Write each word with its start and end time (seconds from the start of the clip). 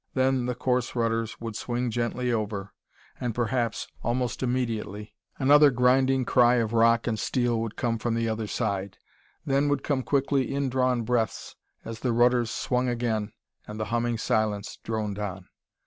Then 0.15 0.47
the 0.47 0.55
course 0.55 0.95
rudders 0.95 1.39
would 1.39 1.55
swing 1.55 1.91
gently 1.91 2.33
over; 2.33 2.73
and 3.19 3.35
perhaps, 3.35 3.87
almost 4.01 4.41
immediately, 4.41 5.13
another 5.37 5.69
grinding 5.69 6.25
cry 6.25 6.55
of 6.55 6.73
rock 6.73 7.05
and 7.05 7.19
steel 7.19 7.61
would 7.61 7.75
come 7.75 7.99
from 7.99 8.15
the 8.15 8.27
other 8.27 8.47
side. 8.47 8.97
Then 9.45 9.69
would 9.69 9.83
come 9.83 10.01
quickly 10.01 10.51
indrawn 10.55 11.03
breaths 11.03 11.55
as 11.85 11.99
the 11.99 12.13
rudders 12.13 12.49
swung 12.49 12.89
again 12.89 13.33
and 13.67 13.79
the 13.79 13.85
humming 13.93 14.17
silence 14.17 14.79
droned 14.83 15.19
on. 15.19 15.47